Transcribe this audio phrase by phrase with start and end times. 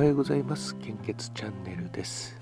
[0.00, 0.74] はようございます。
[0.76, 2.34] 献血チャンネルです。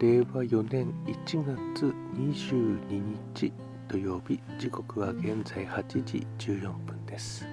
[0.00, 1.44] 令和4年1
[1.74, 3.02] 月22
[3.34, 3.52] 日
[3.86, 7.46] 土曜日時刻は現在8時14分です。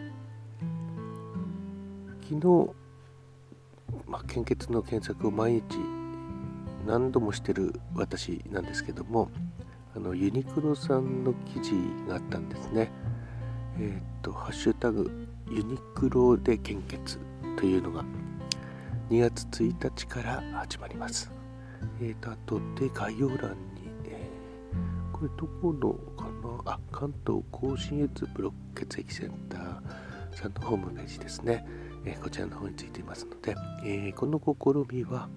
[2.22, 2.70] 昨日、
[4.08, 5.64] まあ、献血の検索を毎日
[6.88, 9.30] 何度もしてる私なんですけども
[9.94, 11.74] あのユニクロさんの記事
[12.08, 12.90] があったんですね。
[13.78, 17.20] えっ、とハッシュタグユニクロで献血
[17.58, 18.06] というのが
[19.10, 21.30] 2月1日から始まります。
[22.02, 26.30] えーと、あとで概要欄に、えー、これどこのか
[26.66, 26.74] な？
[26.74, 29.82] あ、関東甲信越ブロック血液センター
[30.32, 31.66] さんのホームページですね。
[32.06, 35.30] えー、こちらの方についていますので、えー、この試みは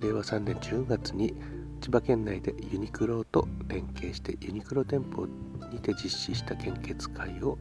[0.00, 1.34] 令和3年10月に
[1.80, 5.26] 千葉県内でユニクロと連携してユニクロ店舗
[5.72, 7.58] にて実施した献血会を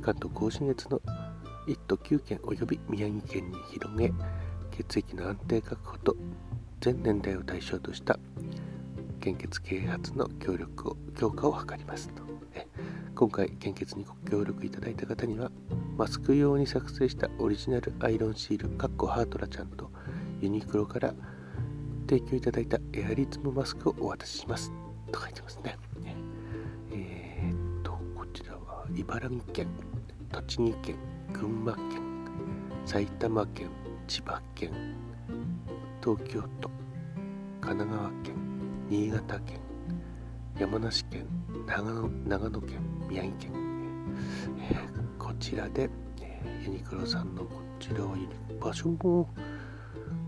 [0.00, 1.00] 関東甲信越の
[1.66, 4.12] 1都9県及び宮城県に広げ
[4.76, 6.16] 血液の安定確保と
[6.80, 8.18] 全年代を対象とした
[9.20, 12.26] 献血啓発の協力を強化を図りますと。
[13.14, 15.50] 今回献血にご協力いただいた方には
[15.96, 19.90] マスク用に作成したオリジナルアイロンシールかっこハートラちゃんと
[20.42, 21.14] ユニクロから
[22.06, 24.70] 提供いただいたエアリズムマスクをお渡しします
[25.10, 25.78] と書いてますね。
[26.92, 29.68] えー、っとこちらは茨城県
[30.30, 30.96] 栃木県
[31.32, 32.02] 群馬県
[32.84, 33.70] 埼玉県
[34.06, 34.70] 千葉県
[36.00, 36.70] 東京都
[37.60, 38.34] 神奈川県
[38.88, 39.60] 新潟県
[40.58, 41.26] 山梨県
[41.66, 43.52] 長野長野県宮城県、
[44.70, 45.90] えー、こちらで、
[46.22, 48.28] えー、ユニクロさんのこちらはユニ
[48.60, 49.28] 場所も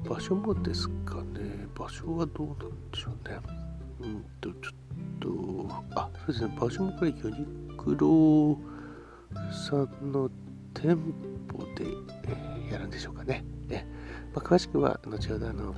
[0.04, 1.66] 場所もですかね。
[1.74, 3.38] 場所はどうなんでしょうね。
[4.00, 4.78] うんとちょっ
[5.20, 6.56] とあそうですね。
[6.58, 8.58] 場所もこれユニクロ
[9.52, 10.30] さんの
[10.74, 10.96] 店
[11.52, 11.84] 舗で、
[12.70, 13.44] やるんでしょうかね。
[13.68, 13.86] ね
[14.34, 15.74] まあ、詳しくは後ほどあの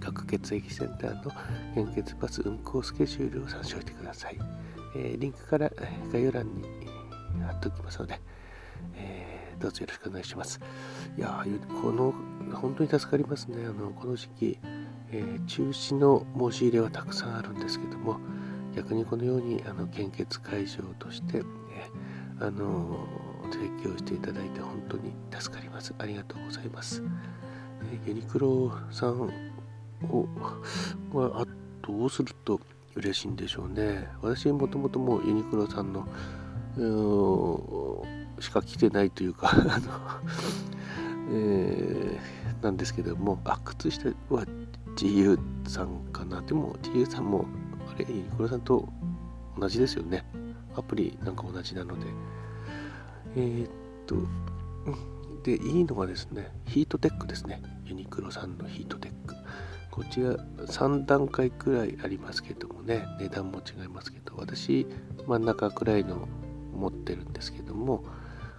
[0.00, 1.32] 各血液センターの
[1.74, 4.38] 献血バス運行スケジュールを参照してください。
[4.96, 5.70] えー、リンクから
[6.12, 6.62] 概要欄に
[7.42, 8.20] 貼っておきますので、
[8.96, 10.60] えー、どうぞよろしくお願いします。
[11.16, 11.44] いや
[11.82, 12.14] この
[12.52, 13.64] 本当に助かりますね。
[13.64, 14.58] あのこの時期、
[15.10, 18.20] えー、中止の申し入れはたくさんあるんですけども、
[18.76, 21.42] 逆にこのようにあの献血会場として、え、
[22.40, 23.06] あの
[23.54, 25.94] 提供していただいて本当に助かります。
[25.98, 27.02] ありがとうございます。
[27.92, 29.20] えユニクロさん
[30.10, 30.26] を、
[31.12, 31.44] まあ、
[31.86, 32.60] どうすると
[32.94, 34.08] 嬉しいんでしょうね。
[34.22, 36.06] 私もともともうユニクロさんの
[38.40, 39.90] しか来てないというか あの、
[41.30, 44.44] えー、なんですけども、あ、靴下は
[44.96, 45.38] GU
[45.68, 46.40] さんかな。
[46.42, 47.46] でも GU さんも、
[47.94, 48.88] あれ、ユニクロさんと
[49.58, 50.24] 同じですよね。
[50.76, 52.06] アプリなんか同じなので。
[53.36, 53.70] えー、っ
[54.06, 54.16] と、
[55.44, 57.62] で、いいのがですね、ヒートテックですね。
[57.84, 59.34] ユニクロさんのヒートテック。
[59.90, 60.34] こちら
[60.66, 64.86] 3段階くらいありますけどもね、値段も違いますけど、私、
[65.26, 66.26] 真ん中くらいの
[66.74, 68.04] 持ってるんですけども、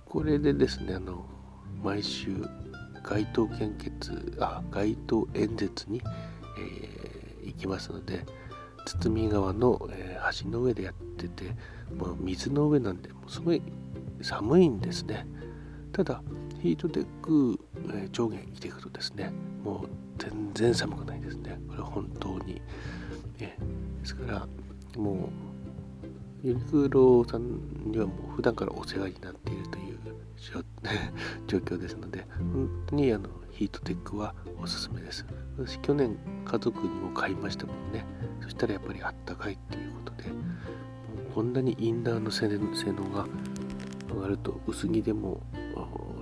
[0.05, 1.25] これでですね、あの、
[1.83, 2.29] 毎週、
[3.03, 6.01] 街頭献血、あ、街頭演説に、
[6.57, 8.25] えー、行きますので、
[8.85, 11.55] 堤川の、えー、橋の上でやってて、
[11.93, 13.61] もう水の上なんで、もうすごい
[14.21, 15.25] 寒いんですね。
[15.91, 16.21] ただ、
[16.61, 17.59] ヒートテック、
[17.93, 19.31] えー、上下着ていくとですね、
[19.63, 21.59] もう全然寒くないですね。
[21.69, 22.61] これ本当に。
[23.39, 24.47] えー、ですから、
[24.97, 25.29] も
[26.43, 29.99] う、ユニクロさんにはもう普段からお世話になっているという
[31.47, 35.25] 状 況ですので、本当にあのヒートテックはおすすめです。
[35.57, 36.15] 私、去年
[36.45, 38.05] 家族にも買いましたもんね。
[38.41, 40.29] そしたらやっぱりあったかいっていうことで、
[41.33, 43.25] こんなにインナーの性能が
[44.25, 45.39] がると薄着でも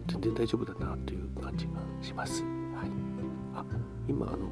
[0.07, 1.71] 全然大丈夫だなという感じが
[2.01, 2.43] します。
[2.43, 2.47] は
[2.85, 2.89] い、
[3.55, 3.65] あ
[4.09, 4.49] 今あの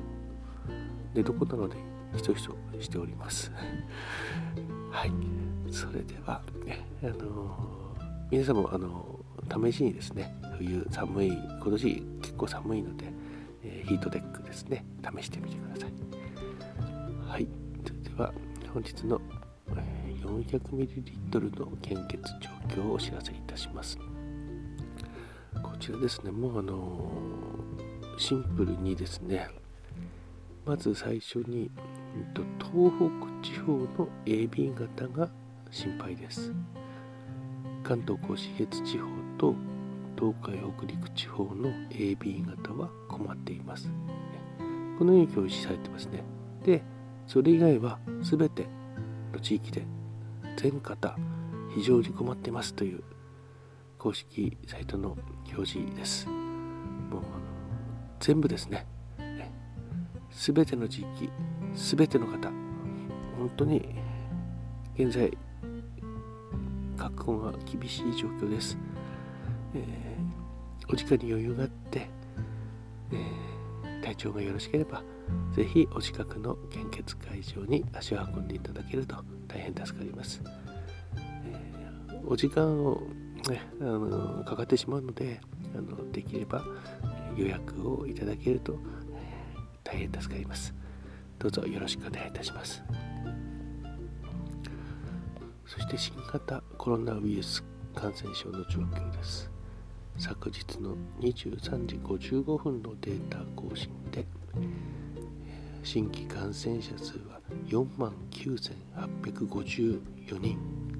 [1.13, 1.75] 寝床なので
[2.15, 3.51] ひそひそしております。
[4.89, 5.11] はい、
[5.69, 7.95] それでは、ね、あの
[8.31, 9.19] 皆さんもあの
[9.69, 13.11] 試しにですね冬寒い今年結構寒いので、
[13.63, 14.85] えー、ヒートテックですね
[15.17, 15.91] 試してみてください。
[17.27, 17.47] はい、
[17.85, 18.33] それでは
[18.73, 19.19] 本日の
[20.39, 23.97] 400ml の献血状況をお知らせいたします。
[25.61, 27.11] こちらですね、もうあの
[28.17, 29.49] シンプルにですね、
[30.65, 31.69] まず最初に、
[32.23, 35.29] 東北地方の AB 型が
[35.69, 36.53] 心配です。
[37.83, 39.07] 関東甲信越地方
[39.37, 39.55] と
[40.17, 43.91] 東海北陸地方の AB 型は困っています。
[44.99, 46.23] このように表示されてますね。
[46.63, 46.83] で、
[47.25, 48.67] それ以外は全て
[49.33, 49.83] の地域で
[50.61, 51.15] 全方
[51.73, 53.03] 非常に困ってますという
[53.97, 55.17] 公式サイトの
[55.47, 56.27] 表示です。
[56.27, 57.21] もう
[58.19, 58.85] 全部ですね。
[60.31, 61.29] すべての地域
[61.75, 62.49] すべての方
[63.37, 63.95] 本当に
[64.97, 65.37] 現在
[66.97, 68.77] 確保が厳しい状況です、
[69.75, 72.09] えー、お時間に余裕があって、
[73.11, 75.03] えー、体調がよろしければ
[75.53, 80.41] ぜひお近くの献血会場に足を運んでいただけると大変助かります、
[81.47, 83.01] えー、お時間を、
[83.49, 85.41] ね、あのかかってしまうので
[85.75, 86.63] あのできれば
[87.35, 88.77] 予約をいただけると
[89.83, 90.73] 大変助かります。
[91.39, 92.83] どうぞよろしくお願いいたします。
[95.65, 97.63] そして新型コロナウイルス
[97.95, 99.49] 感染症の状況です。
[100.17, 104.25] 昨日の23時55分のデータ更新で
[105.83, 109.99] 新規感染者数は4万9854
[110.39, 110.57] 人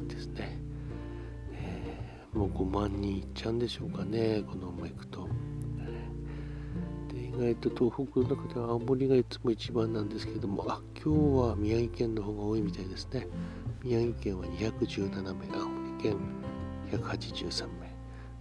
[0.08, 0.58] ですね、
[1.52, 5.28] えー、もう5万人いっちゃうんでしょうかねこのままいくと
[7.14, 11.20] で意外と東北の中では青森がいつも一番なんですけども、あ、今日
[11.50, 13.28] は宮城県の方が多いみたいですね。
[13.84, 16.18] 宮城県は217名、青森県
[16.92, 17.94] 183名、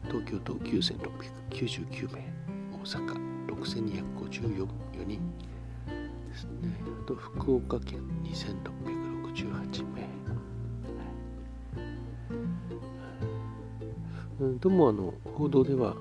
[0.08, 2.32] 東京都9699名、
[2.72, 3.14] 大阪
[3.48, 4.68] 6254
[5.06, 5.20] 人。
[6.30, 6.50] ですね。
[7.02, 10.08] あと福岡県2668名。
[14.40, 15.94] うん、でもあの報道では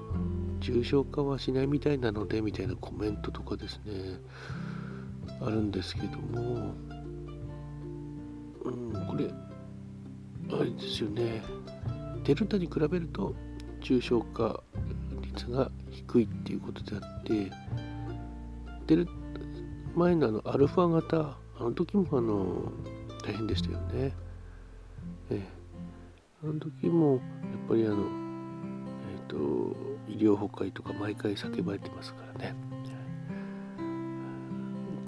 [0.61, 4.19] 重症化はしないみたいなのでみたいなコメントとかですね
[5.41, 6.73] あるんですけども、
[8.63, 9.29] うん、これ
[10.51, 11.43] あれですよね。
[12.23, 13.33] デルタに比べると
[13.81, 14.61] 重症化
[15.21, 17.51] 率が低いっていうことであって
[18.87, 19.07] デル
[19.95, 22.71] 前のあのアルファ型あの時もあの
[23.23, 24.13] 大変でしたよね。
[25.29, 25.41] え
[26.43, 27.19] あの時もやっ
[27.67, 29.75] ぱりあのえっ、ー、と
[30.07, 32.55] 医療崩壊とか毎回叫ばれてますからね。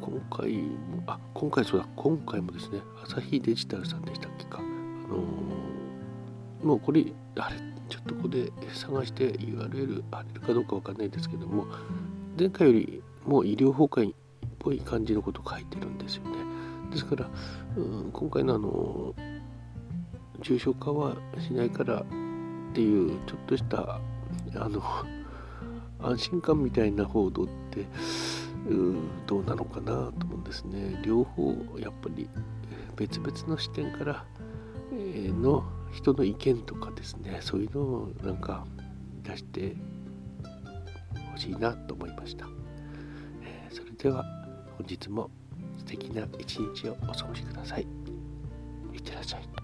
[0.02, 1.88] 今回もあ今回そうだ。
[1.96, 4.60] 今回もですね朝日デジタルさんでしたっけか。
[4.60, 7.06] あのー、もうこれ
[7.38, 7.58] あれ
[7.88, 11.66] ちょっとここで探して URL あれるかどうかわかんないですけども
[12.40, 14.16] 前回よりもう医療崩壊
[14.62, 16.38] ぽい感じのこと書いてるんですよね。
[16.92, 17.30] ですから、
[17.78, 19.16] うん、今回のあの
[20.42, 22.06] 重症化はしないからっ
[22.74, 24.00] ていうちょっとした
[24.56, 24.82] あの
[26.00, 27.88] 安心感みたいな報道って
[28.68, 31.02] うんどうなのかなと思うんですね。
[31.04, 32.28] 両方やっぱり
[32.96, 34.26] 別々の視点から
[34.92, 37.40] の人の意見とかですね。
[37.42, 38.66] そういうのをなんか
[39.24, 39.76] 出して
[41.32, 42.46] ほしいなと思いました、
[43.70, 44.26] それでは
[44.82, 45.30] 本日も
[45.78, 47.86] 素敵な一日をお過ごしください。
[48.94, 49.61] いってらっしゃい。